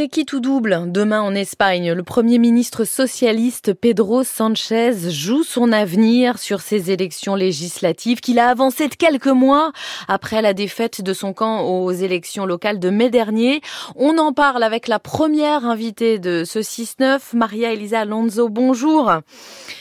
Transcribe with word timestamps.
C'est 0.00 0.08
qui 0.08 0.24
tout 0.24 0.40
double? 0.40 0.84
Demain 0.86 1.20
en 1.20 1.34
Espagne, 1.34 1.92
le 1.92 2.02
Premier 2.02 2.38
ministre 2.38 2.84
socialiste 2.84 3.74
Pedro 3.74 4.24
Sanchez 4.24 4.94
joue 5.10 5.42
son 5.42 5.72
avenir 5.72 6.38
sur 6.38 6.62
ces 6.62 6.90
élections 6.90 7.34
législatives 7.34 8.20
qu'il 8.20 8.38
a 8.38 8.48
avancées 8.48 8.88
de 8.88 8.94
quelques 8.94 9.26
mois 9.26 9.72
après 10.08 10.40
la 10.40 10.54
défaite 10.54 11.02
de 11.02 11.12
son 11.12 11.34
camp 11.34 11.66
aux 11.66 11.92
élections 11.92 12.46
locales 12.46 12.78
de 12.78 12.88
mai 12.88 13.10
dernier. 13.10 13.60
On 13.94 14.16
en 14.16 14.32
parle 14.32 14.62
avec 14.62 14.88
la 14.88 15.00
première 15.00 15.66
invitée 15.66 16.18
de 16.18 16.44
ce 16.46 16.60
6-9, 16.60 17.18
Maria 17.34 17.74
Elisa 17.74 18.00
Alonso. 18.00 18.48
Bonjour. 18.48 19.12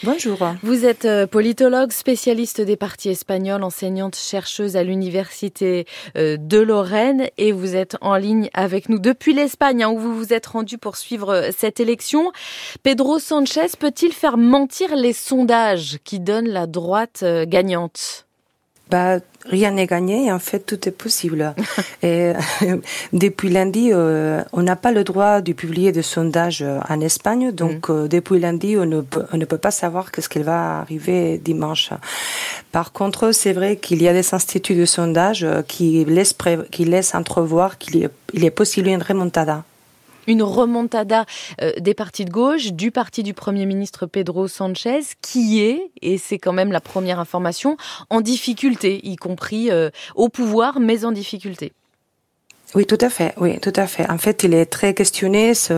Bonjour. 0.04 0.38
Vous 0.64 0.84
êtes 0.84 1.06
euh, 1.06 1.28
politologue, 1.28 1.94
spécialiste 1.94 2.60
des 2.60 2.76
partis 2.76 3.08
espagnols, 3.08 3.64
enseignante 3.64 4.18
chercheuse 4.18 4.76
à 4.76 4.84
l'université 4.84 5.86
euh, 6.18 6.36
de 6.38 6.58
Lorraine 6.58 7.30
et 7.38 7.54
vous 7.54 7.78
êtes 7.78 7.96
en 8.02 8.18
ligne 8.18 8.50
avec 8.54 8.90
nous 8.90 9.00
depuis 9.00 9.34
l'Espagne 9.34 9.84
hein, 9.84 9.94
vous 10.09 10.09
vous 10.12 10.34
êtes 10.34 10.48
rendu 10.48 10.78
pour 10.78 10.98
suivre 10.98 11.34
euh, 11.34 11.50
cette 11.56 11.80
élection. 11.80 12.32
Pedro 12.84 13.20
Sanchez 13.20 13.68
peut-il 13.78 14.14
faire 14.14 14.38
mentir 14.38 14.96
les 14.96 15.14
sondages 15.14 16.00
qui 16.04 16.20
donnent 16.20 16.50
la 16.50 16.68
droite 16.68 17.22
euh, 17.24 17.46
gagnante? 17.46 18.26
Bah, 18.90 19.20
rien 19.46 19.70
n'est 19.70 19.86
gagné. 19.86 20.32
En 20.32 20.40
fait, 20.40 20.62
tout 20.62 20.90
est 20.90 20.92
possible. 20.92 21.54
et 22.02 22.34
depuis 23.14 23.50
lundi, 23.50 23.92
euh, 23.94 24.44
on 24.52 24.64
n'a 24.64 24.76
pas 24.76 24.92
le 24.92 25.04
droit 25.04 25.42
de 25.42 25.54
publier 25.54 25.92
des 25.92 26.02
sondages 26.02 26.66
en 26.90 27.00
Espagne. 27.00 27.52
Donc, 27.52 27.90
mm. 27.90 28.08
depuis 28.08 28.40
lundi, 28.40 28.78
on 28.78 28.88
ne, 28.88 29.02
peut, 29.02 29.26
on 29.32 29.38
ne 29.38 29.46
peut 29.46 29.60
pas 29.60 29.70
savoir 29.70 30.12
qu'est-ce 30.12 30.28
qui 30.28 30.40
va 30.40 30.80
arriver 30.80 31.38
dimanche. 31.38 31.92
Par 32.72 32.92
contre, 32.92 33.32
c'est 33.32 33.54
vrai 33.54 33.76
qu'il 33.78 34.02
y 34.02 34.08
a 34.08 34.14
des 34.14 34.34
instituts 34.34 34.76
de 34.76 34.86
sondage 34.86 35.46
qui 35.68 36.04
laissent, 36.06 36.36
qui 36.72 36.86
laissent 36.86 37.14
entrevoir 37.14 37.78
qu'il 37.78 38.04
est, 38.04 38.10
il 38.34 38.44
est 38.44 38.52
possible 38.52 38.88
une 38.88 39.04
remontada 39.04 39.66
une 40.30 40.44
remontada 40.44 41.26
euh, 41.62 41.72
des 41.80 41.94
partis 41.94 42.26
de 42.26 42.30
gauche, 42.30 42.72
du 42.72 42.92
parti 42.92 43.24
du 43.24 43.34
Premier 43.34 43.66
ministre 43.66 44.06
Pedro 44.06 44.48
Sanchez, 44.48 45.02
qui 45.22 45.62
est, 45.62 45.92
et 46.02 46.18
c'est 46.18 46.38
quand 46.38 46.54
même 46.54 46.72
la 46.72 46.82
première 46.82 47.20
information, 47.20 47.78
en 48.10 48.22
difficulté, 48.22 49.06
y 49.06 49.16
compris 49.16 49.72
euh, 49.72 49.90
au 50.16 50.30
pouvoir, 50.30 50.80
mais 50.80 51.06
en 51.06 51.12
difficulté. 51.12 51.74
Oui, 52.76 52.86
tout 52.86 52.98
à 53.02 53.10
fait. 53.10 53.34
Oui, 53.38 53.60
tout 53.60 53.74
à 53.76 53.88
fait. 53.88 54.10
En 54.10 54.18
fait, 54.18 54.44
il 54.44 54.54
est 54.54 54.68
très 54.68 54.94
questionné. 54.94 55.54
Ce 55.54 55.74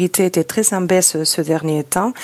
était 0.00 0.44
très 0.44 0.72
en 0.72 0.80
baisse 0.80 1.22
ce 1.22 1.42
dernier 1.42 1.84
temps 1.84 2.14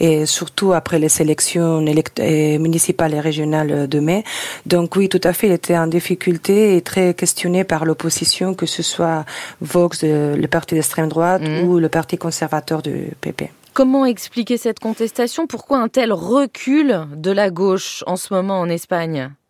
et 0.00 0.24
surtout 0.24 0.72
après 0.72 0.98
les 0.98 1.20
élections 1.20 1.82
municipales 1.82 3.12
et 3.12 3.20
régionales 3.20 3.86
de 3.86 4.00
mai. 4.00 4.24
Donc 4.64 4.96
oui, 4.96 5.10
tout 5.10 5.20
à 5.22 5.34
fait, 5.34 5.48
il 5.48 5.52
était 5.52 5.76
en 5.76 5.88
difficulté 5.88 6.76
et 6.76 6.80
très 6.80 7.12
questionné 7.12 7.64
par 7.64 7.84
l'opposition, 7.84 8.54
que 8.54 8.64
ce 8.64 8.82
soit 8.82 9.26
Vox, 9.60 10.04
le 10.04 10.46
parti 10.46 10.74
d'extrême 10.74 11.08
droite 11.08 11.42
mmh. 11.42 11.64
ou 11.64 11.78
le 11.78 11.90
parti 11.90 12.16
conservateur 12.16 12.80
du 12.80 13.10
PP. 13.20 13.50
Comment 13.74 14.06
expliquer 14.06 14.56
cette 14.56 14.80
contestation? 14.80 15.46
Pourquoi 15.46 15.78
un 15.78 15.88
tel 15.88 16.14
recul 16.14 17.06
de 17.14 17.30
la 17.30 17.50
gauche 17.50 18.02
en 18.06 18.16
ce 18.16 18.32
moment 18.32 18.58
en 18.58 18.70
Espagne? 18.70 19.30
euh, 19.30 19.47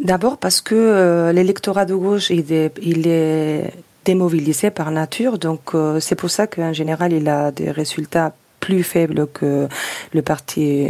D'abord 0.00 0.38
parce 0.38 0.60
que 0.60 0.74
euh, 0.74 1.32
l'électorat 1.32 1.84
de 1.84 1.94
gauche, 1.94 2.30
il 2.30 2.52
est, 2.52 2.72
il 2.82 3.06
est 3.06 3.72
démobilisé 4.04 4.70
par 4.70 4.90
nature. 4.90 5.38
Donc 5.38 5.74
euh, 5.74 6.00
c'est 6.00 6.16
pour 6.16 6.30
ça 6.30 6.46
qu'en 6.46 6.72
général, 6.72 7.12
il 7.12 7.28
a 7.28 7.50
des 7.50 7.70
résultats 7.70 8.32
plus 8.60 8.84
faibles 8.84 9.26
que 9.26 9.66
le 10.12 10.22
parti 10.22 10.86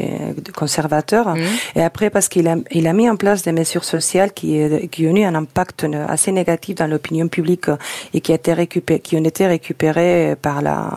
conservateur. 0.54 1.34
Mmh. 1.34 1.40
Et 1.76 1.82
après, 1.82 2.10
parce 2.10 2.28
qu'il 2.28 2.46
a, 2.46 2.56
il 2.70 2.86
a 2.86 2.92
mis 2.92 3.08
en 3.08 3.16
place 3.16 3.42
des 3.42 3.52
mesures 3.52 3.84
sociales 3.84 4.32
qui, 4.34 4.60
qui 4.90 5.06
ont 5.06 5.16
eu 5.16 5.24
un 5.24 5.34
impact 5.34 5.86
assez 6.06 6.32
négatif 6.32 6.74
dans 6.74 6.86
l'opinion 6.86 7.28
publique 7.28 7.70
et 8.12 8.20
qui, 8.20 8.32
a 8.32 8.34
été 8.34 8.52
récupéré, 8.52 9.00
qui 9.00 9.16
ont 9.16 9.24
été 9.24 9.46
récupérées 9.46 10.36
par 10.42 10.60
la, 10.60 10.90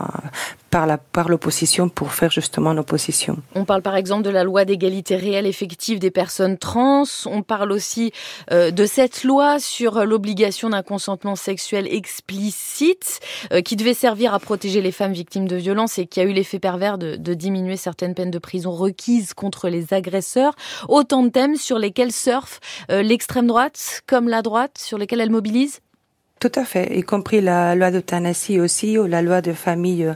par 0.76 0.86
la 0.86 0.98
par 0.98 1.30
l'opposition 1.30 1.88
pour 1.88 2.12
faire 2.12 2.30
justement 2.30 2.74
l'opposition. 2.74 3.38
On 3.54 3.64
parle 3.64 3.80
par 3.80 3.96
exemple 3.96 4.24
de 4.24 4.28
la 4.28 4.44
loi 4.44 4.66
d'égalité 4.66 5.16
réelle 5.16 5.46
effective 5.46 5.98
des 5.98 6.10
personnes 6.10 6.58
trans. 6.58 7.04
On 7.24 7.40
parle 7.40 7.72
aussi 7.72 8.12
euh, 8.52 8.70
de 8.70 8.84
cette 8.84 9.24
loi 9.24 9.58
sur 9.58 10.04
l'obligation 10.04 10.68
d'un 10.68 10.82
consentement 10.82 11.34
sexuel 11.34 11.86
explicite 11.90 13.20
euh, 13.54 13.62
qui 13.62 13.76
devait 13.76 13.94
servir 13.94 14.34
à 14.34 14.38
protéger 14.38 14.82
les 14.82 14.92
femmes 14.92 15.14
victimes 15.14 15.48
de 15.48 15.56
violences 15.56 15.98
et 15.98 16.06
qui 16.06 16.20
a 16.20 16.24
eu 16.24 16.32
l'effet 16.32 16.58
pervers 16.58 16.98
de, 16.98 17.16
de 17.16 17.32
diminuer 17.32 17.78
certaines 17.78 18.12
peines 18.12 18.30
de 18.30 18.38
prison 18.38 18.70
requises 18.70 19.32
contre 19.32 19.70
les 19.70 19.94
agresseurs. 19.94 20.54
Autant 20.90 21.22
de 21.22 21.30
thèmes 21.30 21.56
sur 21.56 21.78
lesquels 21.78 22.12
surfe 22.12 22.60
euh, 22.90 23.00
l'extrême 23.00 23.46
droite 23.46 24.02
comme 24.06 24.28
la 24.28 24.42
droite, 24.42 24.76
sur 24.76 24.98
lesquels 24.98 25.22
elle 25.22 25.30
mobilise? 25.30 25.80
Tout 26.38 26.52
à 26.54 26.64
fait, 26.64 26.98
y 26.98 27.02
compris 27.02 27.40
la 27.40 27.74
loi 27.74 27.90
d'euthanasie 27.90 28.60
aussi, 28.60 28.98
ou 28.98 29.06
la 29.06 29.22
loi 29.22 29.40
de 29.40 29.54
famille 29.54 30.04
euh, 30.04 30.12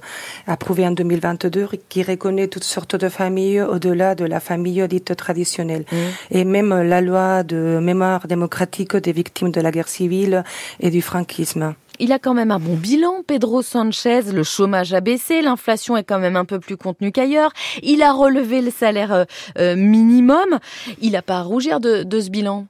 approuvée 0.47 0.86
en 0.86 0.91
2022, 0.91 1.66
qui 1.88 2.03
reconnaît 2.03 2.48
toutes 2.48 2.64
sortes 2.64 2.94
de 2.94 3.08
familles 3.08 3.62
au-delà 3.62 4.14
de 4.14 4.26
la 4.26 4.38
famille 4.38 4.86
dite 4.86 5.16
traditionnelle. 5.16 5.86
Mmh. 5.91 5.97
Et 6.32 6.44
même 6.44 6.82
la 6.82 7.00
loi 7.00 7.42
de 7.42 7.78
mémoire 7.81 8.26
démocratique 8.26 8.97
des 8.97 9.12
victimes 9.12 9.50
de 9.50 9.62
la 9.62 9.70
guerre 9.70 9.88
civile 9.88 10.44
et 10.78 10.91
du 10.91 11.00
franquisme. 11.00 11.75
Il 11.98 12.12
a 12.12 12.19
quand 12.19 12.34
même 12.34 12.50
un 12.50 12.58
bon 12.58 12.76
bilan, 12.76 13.22
Pedro 13.26 13.62
Sanchez. 13.62 14.22
Le 14.32 14.42
chômage 14.42 14.92
a 14.94 15.00
baissé, 15.00 15.42
l'inflation 15.42 15.97
est 15.97 16.04
quand 16.04 16.19
même 16.19 16.37
un 16.37 16.47
peu 16.47 16.58
plus 16.58 16.76
contenue 16.78 17.12
qu'ailleurs. 17.12 17.52
Il 17.82 18.02
a 18.02 18.12
relevé 18.12 18.60
le 18.60 18.70
salaire 18.70 19.12
euh, 19.12 19.25
euh, 19.58 19.76
minimum. 19.76 20.58
Il 21.00 21.12
n'a 21.12 21.22
pas 21.22 21.38
à 21.38 21.42
rougir 21.42 21.81
de, 21.81 22.02
de 22.02 22.20
ce 22.20 22.31
bilan. 22.31 22.66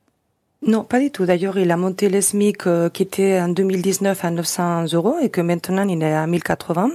Non, 0.66 0.84
pas 0.84 1.00
du 1.00 1.10
tout. 1.10 1.24
D'ailleurs, 1.24 1.58
il 1.58 1.70
a 1.70 1.76
monté 1.78 2.10
le 2.10 2.20
SMIC 2.20 2.66
euh, 2.66 2.90
qui 2.90 3.02
était 3.02 3.40
en 3.40 3.48
2019 3.48 4.26
à 4.26 4.30
900 4.30 4.92
euros 4.92 5.16
et 5.22 5.30
que 5.30 5.40
maintenant 5.40 5.88
il 5.88 6.02
est 6.02 6.12
à 6.12 6.26
1080. 6.26 6.90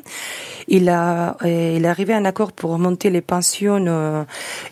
Il 0.67 0.87
a, 0.87 1.35
il 1.43 1.83
est 1.83 1.87
arrivé 1.87 2.13
à 2.13 2.17
un 2.17 2.25
accord 2.25 2.51
pour 2.51 2.77
monter 2.77 3.09
les 3.09 3.21
pensions 3.21 3.83
euh, 3.87 4.23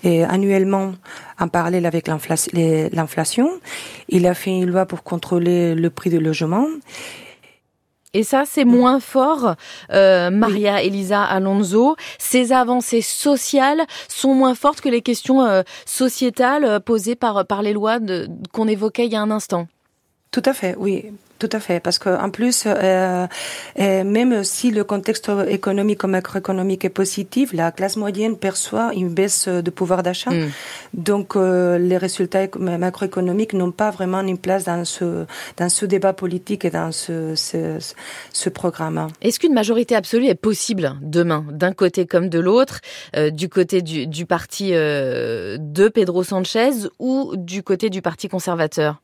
et 0.03 0.23
annuellement 0.23 0.93
en 1.39 1.47
parallèle 1.47 1.87
avec 1.87 2.07
l'inflation. 2.07 3.49
Il 4.09 4.27
a 4.27 4.33
fait 4.35 4.51
une 4.51 4.67
loi 4.67 4.85
pour 4.85 5.01
contrôler 5.01 5.73
le 5.73 5.89
prix 5.89 6.11
du 6.11 6.19
logement. 6.19 6.67
Et 8.13 8.23
ça, 8.23 8.43
c'est 8.45 8.65
moins 8.65 8.99
fort, 8.99 9.55
euh, 9.91 10.29
Maria 10.29 10.83
Elisa 10.83 11.23
Alonso. 11.23 11.95
Ces 12.19 12.51
avancées 12.51 13.01
sociales 13.01 13.83
sont 14.07 14.35
moins 14.35 14.53
fortes 14.53 14.81
que 14.81 14.89
les 14.89 15.01
questions 15.01 15.43
euh, 15.43 15.63
sociétales 15.85 16.63
euh, 16.63 16.79
posées 16.79 17.15
par, 17.15 17.45
par 17.47 17.63
les 17.63 17.73
lois 17.73 17.97
qu'on 18.51 18.67
évoquait 18.67 19.07
il 19.07 19.13
y 19.13 19.15
a 19.15 19.21
un 19.21 19.31
instant. 19.31 19.67
Tout 20.33 20.41
à 20.45 20.53
fait, 20.53 20.75
oui. 20.79 21.11
Tout 21.37 21.49
à 21.51 21.59
fait, 21.59 21.79
parce 21.79 21.99
qu'en 21.99 22.29
plus, 22.29 22.63
euh, 22.65 23.27
euh, 23.79 24.03
même 24.03 24.43
si 24.43 24.71
le 24.71 24.83
contexte 24.83 25.29
économique 25.47 26.03
ou 26.03 26.07
macroéconomique 26.07 26.85
est 26.85 26.89
positif, 26.89 27.51
la 27.53 27.71
classe 27.71 27.97
moyenne 27.97 28.37
perçoit 28.37 28.93
une 28.93 29.09
baisse 29.09 29.47
de 29.47 29.69
pouvoir 29.69 30.03
d'achat. 30.03 30.31
Mm. 30.31 30.49
Donc, 30.93 31.35
euh, 31.35 31.77
les 31.77 31.97
résultats 31.97 32.47
macroéconomiques 32.57 33.53
n'ont 33.53 33.71
pas 33.71 33.91
vraiment 33.91 34.21
une 34.21 34.37
place 34.37 34.63
dans 34.63 34.85
ce 34.85 35.25
dans 35.57 35.69
ce 35.69 35.85
débat 35.85 36.13
politique 36.13 36.65
et 36.65 36.71
dans 36.71 36.91
ce 36.91 37.35
ce, 37.35 37.77
ce 38.31 38.49
programme. 38.49 39.09
Est-ce 39.21 39.39
qu'une 39.39 39.53
majorité 39.53 39.95
absolue 39.95 40.27
est 40.27 40.41
possible 40.49 40.95
demain, 41.01 41.45
d'un 41.51 41.73
côté 41.73 42.07
comme 42.07 42.29
de 42.29 42.39
l'autre, 42.39 42.79
euh, 43.17 43.29
du 43.29 43.49
côté 43.49 43.81
du, 43.81 44.07
du 44.07 44.25
parti 44.25 44.71
de 44.71 45.87
Pedro 45.89 46.23
Sanchez 46.23 46.87
ou 46.99 47.33
du 47.35 47.61
côté 47.61 47.89
du 47.89 48.01
parti 48.01 48.29
conservateur? 48.29 49.01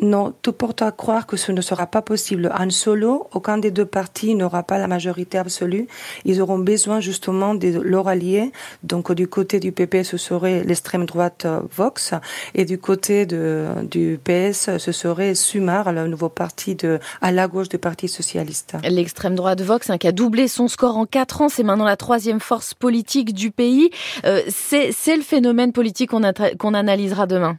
Non, 0.00 0.34
tout 0.42 0.52
porte 0.52 0.82
à 0.82 0.90
croire 0.90 1.26
que 1.26 1.36
ce 1.36 1.52
ne 1.52 1.60
sera 1.60 1.86
pas 1.86 2.02
possible. 2.02 2.50
En 2.58 2.68
solo, 2.70 3.28
aucun 3.32 3.58
des 3.58 3.70
deux 3.70 3.84
partis 3.84 4.34
n'aura 4.34 4.62
pas 4.62 4.78
la 4.78 4.88
majorité 4.88 5.38
absolue. 5.38 5.86
Ils 6.24 6.40
auront 6.42 6.58
besoin 6.58 7.00
justement 7.00 7.54
de 7.54 7.80
leur 7.80 8.08
allié. 8.08 8.50
Donc 8.82 9.12
du 9.12 9.28
côté 9.28 9.60
du 9.60 9.72
PP, 9.72 10.02
ce 10.02 10.16
serait 10.16 10.64
l'extrême 10.64 11.06
droite 11.06 11.44
euh, 11.44 11.60
Vox, 11.76 12.14
et 12.54 12.64
du 12.64 12.78
côté 12.78 13.26
de, 13.26 13.66
du 13.90 14.18
PS, 14.22 14.78
ce 14.78 14.92
serait 14.92 15.34
Sumar, 15.34 15.92
le 15.92 16.06
nouveau 16.08 16.28
parti 16.28 16.74
de, 16.74 16.98
à 17.20 17.32
la 17.32 17.48
gauche 17.48 17.68
du 17.68 17.78
Parti 17.78 18.08
socialiste. 18.08 18.76
L'extrême 18.88 19.34
droite 19.34 19.60
Vox, 19.60 19.90
hein, 19.90 19.98
qui 19.98 20.08
a 20.08 20.12
doublé 20.12 20.48
son 20.48 20.68
score 20.68 20.96
en 20.96 21.06
quatre 21.06 21.40
ans, 21.40 21.48
c'est 21.48 21.62
maintenant 21.62 21.84
la 21.84 21.96
troisième 21.96 22.40
force 22.40 22.74
politique 22.74 23.32
du 23.32 23.50
pays. 23.50 23.90
Euh, 24.24 24.42
c'est 24.48 25.16
le 25.16 25.22
phénomène 25.22 25.72
politique 25.72 26.10
qu'on 26.10 26.74
analysera 26.74 27.26
demain. 27.26 27.58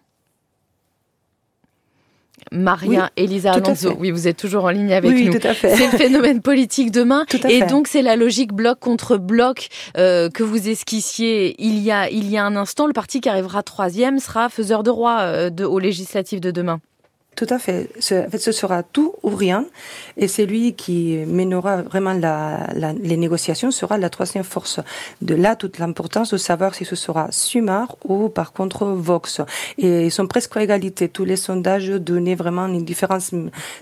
Maria 2.52 3.12
Elisa 3.18 3.54
Alonso. 3.54 3.96
Oui, 4.00 4.12
vous 4.12 4.28
êtes 4.28 4.38
toujours 4.38 4.66
en 4.66 4.70
ligne 4.70 4.94
avec 4.94 5.12
oui, 5.12 5.26
nous. 5.26 5.40
Tout 5.40 5.48
à 5.48 5.54
fait. 5.54 5.76
C'est 5.76 5.92
le 5.92 5.98
phénomène 5.98 6.42
politique 6.42 6.92
demain. 6.92 7.26
et 7.50 7.62
donc, 7.64 7.88
c'est 7.88 8.02
la 8.02 8.16
logique 8.16 8.54
bloc 8.54 8.80
contre 8.80 9.18
bloc 9.18 9.70
euh, 9.98 10.30
que 10.30 10.44
vous 10.44 10.70
esquissiez 10.70 11.56
il 11.60 11.80
y, 11.80 11.92
a, 11.92 12.10
il 12.10 12.30
y 12.30 12.38
a 12.38 12.46
un 12.46 12.56
instant. 12.56 12.88
Le 12.88 12.94
parti 12.94 13.22
qui 13.22 13.30
arrivera 13.30 13.64
troisième 13.64 14.20
sera 14.20 14.50
faiseur 14.50 14.84
de 14.84 14.90
roi 14.90 15.20
euh, 15.22 15.50
de, 15.50 15.66
aux 15.66 15.80
législatives 15.80 16.40
de 16.40 16.52
demain. 16.52 16.80
Tout 17.36 17.48
à 17.50 17.60
fait. 17.60 17.90
En 17.98 18.30
fait, 18.30 18.38
ce 18.38 18.52
sera 18.52 18.84
tout 18.84 19.16
ou 19.24 19.30
rien. 19.30 19.66
Et 20.18 20.28
c'est 20.28 20.46
lui 20.46 20.74
qui 20.74 21.18
mènera 21.28 21.82
vraiment 21.82 22.14
la, 22.14 22.68
la, 22.74 22.94
les 22.94 23.18
négociations, 23.18 23.72
sera 23.72 23.98
la 23.98 24.10
troisième 24.10 24.44
force. 24.44 24.80
De 25.22 25.36
là, 25.36 25.56
toute 25.56 25.78
l'importance 25.78 26.32
de 26.32 26.38
savoir 26.38 26.76
si 26.76 26.86
ce 26.86 26.96
sera 26.96 27.28
Sumar 27.32 27.98
ou 28.06 28.30
par 28.30 28.54
contre 28.54 28.86
Vox. 28.86 29.42
Et 29.78 30.06
ils 30.06 30.12
sont 30.12 30.28
presque 30.28 30.56
à 30.56 30.64
égalité. 30.64 31.10
Tous 31.10 31.26
les 31.26 31.36
sondages 31.36 31.90
donnaient 31.90 32.36
vraiment 32.36 32.68
une 32.68 32.86
différence 32.86 33.32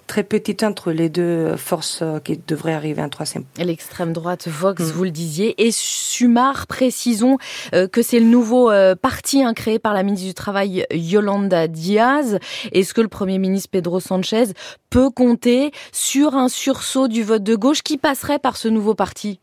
très 0.07 0.23
petite 0.23 0.63
entre 0.63 0.91
les 0.91 1.09
deux 1.09 1.55
forces 1.55 2.03
qui 2.23 2.39
devraient 2.47 2.73
arriver 2.73 3.01
en 3.01 3.09
troisième. 3.09 3.43
L'extrême 3.57 4.13
droite 4.13 4.47
Vox, 4.47 4.81
mmh. 4.81 4.85
vous 4.85 5.03
le 5.03 5.11
disiez. 5.11 5.63
Et 5.63 5.69
Sumar, 5.71 6.65
précisons 6.65 7.37
euh, 7.73 7.87
que 7.87 8.01
c'est 8.01 8.19
le 8.19 8.25
nouveau 8.25 8.71
euh, 8.71 8.95
parti 8.95 9.43
hein, 9.43 9.53
créé 9.53 9.77
par 9.77 9.93
la 9.93 10.01
ministre 10.01 10.27
du 10.27 10.33
Travail 10.33 10.85
Yolanda 10.91 11.67
Diaz. 11.67 12.39
Est-ce 12.71 12.93
que 12.93 13.01
le 13.01 13.07
Premier 13.07 13.37
ministre 13.47 13.69
Pedro 13.71 13.99
Sanchez 13.99 14.47
peut 14.89 15.09
compter 15.09 15.71
sur 15.91 16.29
un 16.35 16.49
sursaut 16.49 17.07
du 17.07 17.23
vote 17.23 17.43
de 17.43 17.55
gauche 17.55 17.83
qui 17.83 17.97
passerait 17.97 18.39
par 18.39 18.55
ce 18.57 18.67
nouveau 18.77 18.95
parti? 18.95 19.39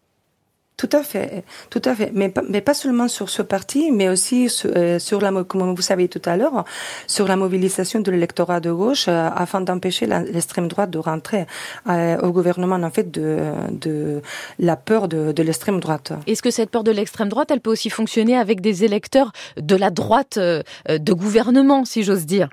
Tout 0.81 0.97
à 0.97 1.03
fait, 1.03 1.45
tout 1.69 1.83
à 1.85 1.95
fait. 1.95 2.11
Mais, 2.15 2.33
mais 2.49 2.63
pas 2.63 2.73
seulement 2.73 3.07
sur 3.07 3.29
ce 3.29 3.43
parti, 3.43 3.93
mais 3.93 4.09
aussi 4.09 4.49
sur, 4.49 4.71
euh, 4.75 4.99
sur 4.99 5.21
la, 5.21 5.31
comme 5.45 5.75
vous 5.75 5.83
savez 5.83 6.09
tout 6.09 6.23
à 6.25 6.39
l'heure, 6.39 6.65
sur 7.07 7.27
la 7.29 7.37
mobilisation 7.37 8.01
de 8.01 8.11
l'électorat 8.11 8.61
de 8.61 8.73
gauche 8.73 9.05
euh, 9.07 9.29
afin 9.45 9.61
d'empêcher 9.61 10.07
l'extrême 10.07 10.69
droite 10.69 10.91
de 10.97 10.97
rentrer 10.99 11.45
euh, 11.87 12.17
au 12.27 12.31
gouvernement, 12.33 12.81
en 12.89 12.91
fait, 12.91 13.11
de, 13.11 13.53
de 13.87 14.23
la 14.59 14.77
peur 14.77 15.03
de, 15.09 15.33
de 15.33 15.43
l'extrême 15.43 15.81
droite. 15.81 16.15
Est-ce 16.27 16.43
que 16.43 16.51
cette 16.51 16.71
peur 16.71 16.83
de 16.83 16.93
l'extrême 16.93 17.29
droite, 17.29 17.51
elle 17.51 17.61
peut 17.61 17.75
aussi 17.77 17.91
fonctionner 17.91 18.37
avec 18.39 18.63
des 18.63 18.77
électeurs 18.83 19.33
de 19.59 19.77
la 19.77 19.91
droite 19.91 20.39
de 20.39 21.13
gouvernement, 21.13 21.85
si 21.85 22.05
j'ose 22.05 22.25
dire? 22.25 22.49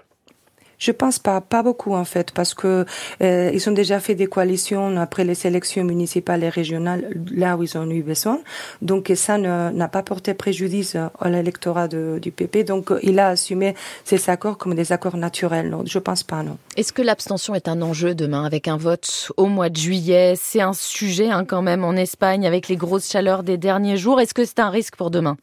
Je 0.77 0.91
pense 0.91 1.19
pas, 1.19 1.41
pas 1.41 1.63
beaucoup 1.63 1.93
en 1.93 2.05
fait, 2.05 2.31
parce 2.31 2.53
que 2.53 2.85
euh, 3.21 3.51
ils 3.53 3.69
ont 3.69 3.73
déjà 3.73 3.99
fait 3.99 4.15
des 4.15 4.27
coalitions 4.27 4.97
après 4.97 5.23
les 5.23 5.47
élections 5.47 5.83
municipales 5.83 6.43
et 6.43 6.49
régionales, 6.49 7.09
là 7.31 7.57
où 7.57 7.63
ils 7.63 7.77
ont 7.77 7.89
eu 7.89 8.03
besoin. 8.03 8.39
Donc 8.81 9.11
ça 9.15 9.37
n'a 9.37 9.87
pas 9.87 10.03
porté 10.03 10.33
préjudice 10.33 10.95
à 10.95 11.29
l'électorat 11.29 11.87
du 11.87 12.31
PP. 12.31 12.65
Donc 12.65 12.91
il 13.03 13.19
a 13.19 13.29
assumé 13.29 13.75
ces 14.03 14.29
accords 14.29 14.57
comme 14.57 14.75
des 14.75 14.91
accords 14.91 15.17
naturels. 15.17 15.69
Non, 15.69 15.83
je 15.85 15.99
pense 15.99 16.23
pas, 16.23 16.43
non. 16.43 16.57
Est-ce 16.75 16.93
que 16.93 17.01
l'abstention 17.01 17.55
est 17.55 17.67
un 17.67 17.81
enjeu 17.81 18.15
demain 18.15 18.45
avec 18.45 18.67
un 18.67 18.77
vote 18.77 19.31
au 19.37 19.47
mois 19.47 19.69
de 19.69 19.77
juillet? 19.77 20.35
C'est 20.37 20.61
un 20.61 20.73
sujet 20.73 21.29
hein, 21.29 21.45
quand 21.45 21.61
même 21.61 21.83
en 21.83 21.93
Espagne 21.93 22.45
avec 22.45 22.67
les 22.67 22.75
grosses 22.75 23.09
chaleurs 23.09 23.43
des 23.43 23.57
derniers 23.57 23.97
jours. 23.97 24.21
Est-ce 24.21 24.33
que 24.33 24.45
c'est 24.45 24.59
un 24.59 24.69
risque 24.69 24.95
pour 24.95 25.11
demain? 25.11 25.37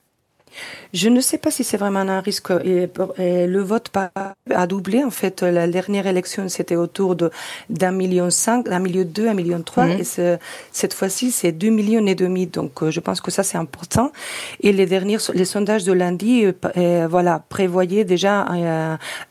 Je 0.92 1.08
ne 1.08 1.20
sais 1.20 1.38
pas 1.38 1.50
si 1.50 1.64
c'est 1.64 1.76
vraiment 1.76 2.00
un 2.00 2.20
risque. 2.20 2.50
Et, 2.64 2.88
le 3.18 3.60
vote 3.62 3.90
a 3.94 4.66
doublé. 4.66 5.04
En 5.04 5.10
fait, 5.10 5.42
la 5.42 5.66
dernière 5.66 6.06
élection, 6.06 6.48
c'était 6.48 6.76
autour 6.76 7.16
de 7.16 7.30
d'un 7.70 7.92
million 7.92 8.30
cinq, 8.30 8.66
d'un 8.66 8.78
million 8.78 9.04
deux, 9.04 9.28
un 9.28 9.34
million 9.34 9.62
trois. 9.62 9.86
Mhm. 9.86 10.00
Et 10.00 10.38
cette 10.72 10.94
fois-ci, 10.94 11.30
c'est 11.30 11.52
deux 11.52 11.70
millions 11.70 12.06
et 12.06 12.14
demi. 12.14 12.46
Donc, 12.46 12.82
euh, 12.82 12.90
je 12.90 13.00
pense 13.00 13.20
que 13.20 13.30
ça, 13.30 13.42
c'est 13.42 13.58
important. 13.58 14.12
Et 14.60 14.72
les 14.72 14.86
derniers, 14.86 15.18
les 15.34 15.44
sondages 15.44 15.84
de 15.84 15.92
lundi, 15.92 16.44
euh, 16.44 16.52
euh, 16.76 17.06
voilà, 17.08 17.42
prévoyaient 17.48 18.04
déjà 18.04 18.46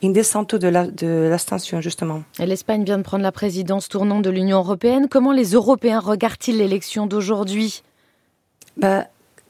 une 0.02 0.12
descente 0.12 0.54
de 0.54 0.68
l'abstention, 0.68 1.80
justement. 1.80 2.22
L'Espagne 2.38 2.84
vient 2.84 2.98
de 2.98 3.02
prendre 3.02 3.22
la 3.22 3.32
présidence 3.32 3.88
tournant 3.88 4.20
de 4.20 4.30
l'Union 4.30 4.58
européenne. 4.58 5.08
Comment 5.10 5.32
les 5.32 5.52
Européens 5.52 6.00
regardent-ils 6.00 6.58
l'élection 6.58 7.06
d'aujourd'hui? 7.06 7.82
Bah, 8.76 9.06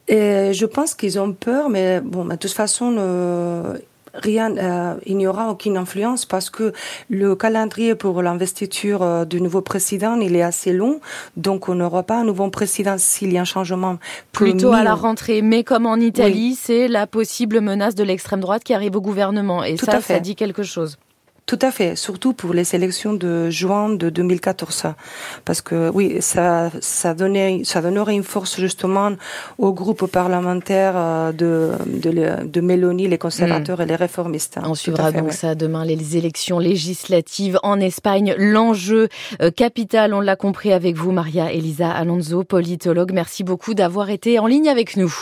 et 0.07 0.53
je 0.53 0.65
pense 0.65 0.93
qu'ils 0.93 1.19
ont 1.19 1.33
peur, 1.33 1.69
mais 1.69 1.99
bon, 2.01 2.25
de 2.25 2.35
toute 2.35 2.51
façon, 2.51 2.95
euh, 2.97 3.77
rien, 4.13 4.55
euh, 4.57 4.95
il 5.05 5.17
n'y 5.17 5.27
aura 5.27 5.49
aucune 5.49 5.77
influence 5.77 6.25
parce 6.25 6.49
que 6.49 6.73
le 7.09 7.35
calendrier 7.35 7.95
pour 7.95 8.21
l'investiture 8.21 9.01
euh, 9.01 9.25
du 9.25 9.41
nouveau 9.41 9.61
président, 9.61 10.15
il 10.19 10.35
est 10.35 10.43
assez 10.43 10.73
long, 10.73 10.99
donc 11.37 11.69
on 11.69 11.75
n'aura 11.75 12.03
pas 12.03 12.17
un 12.17 12.23
nouveau 12.23 12.49
président 12.49 12.97
s'il 12.97 13.33
y 13.33 13.37
a 13.37 13.41
un 13.41 13.45
changement. 13.45 13.97
Plutôt 14.31 14.73
à 14.73 14.83
la 14.83 14.93
rentrée, 14.93 15.41
mais 15.41 15.63
comme 15.63 15.85
en 15.85 15.95
Italie, 15.95 16.55
c'est 16.59 16.87
la 16.87 17.07
possible 17.07 17.61
menace 17.61 17.95
de 17.95 18.03
l'extrême 18.03 18.41
droite 18.41 18.63
qui 18.63 18.73
arrive 18.73 18.95
au 18.95 19.01
gouvernement, 19.01 19.63
et 19.63 19.77
ça, 19.77 20.01
ça 20.01 20.19
dit 20.19 20.35
quelque 20.35 20.63
chose. 20.63 20.97
Tout 21.45 21.59
à 21.61 21.71
fait, 21.71 21.95
surtout 21.95 22.33
pour 22.33 22.55
les 22.55 22.73
élections 22.73 23.13
de 23.13 23.51
juin 23.51 23.89
de 23.89 24.09
2014, 24.09 24.85
parce 25.45 25.61
que 25.61 25.91
oui, 25.93 26.17
ça 26.19 26.71
ça 26.81 27.13
donnait 27.13 27.61
ça 27.63 27.83
donnerait 27.83 28.15
une 28.15 28.23
force 28.23 28.59
justement 28.59 29.11
au 29.59 29.71
groupe 29.71 30.07
parlementaire 30.07 30.93
euh, 30.95 31.31
de 31.31 31.73
de, 31.85 32.43
de 32.47 32.61
Mélanie, 32.61 33.07
les 33.07 33.19
conservateurs 33.19 33.79
et 33.79 33.85
les 33.85 33.95
réformistes. 33.95 34.57
On 34.63 34.73
suivra 34.73 35.11
donc 35.11 35.33
ça 35.33 35.53
demain 35.53 35.85
les 35.85 36.17
élections 36.17 36.57
législatives 36.57 37.59
en 37.61 37.79
Espagne. 37.79 38.33
L'enjeu 38.39 39.07
euh, 39.43 39.51
capital, 39.51 40.15
on 40.15 40.21
l'a 40.21 40.35
compris 40.35 40.73
avec 40.73 40.95
vous, 40.95 41.11
Maria 41.11 41.53
Elisa 41.53 41.91
Alonso, 41.91 42.43
politologue. 42.43 43.11
Merci 43.13 43.43
beaucoup 43.43 43.75
d'avoir 43.75 44.09
été 44.09 44.39
en 44.39 44.47
ligne 44.47 44.67
avec 44.67 44.97
nous. 44.97 45.13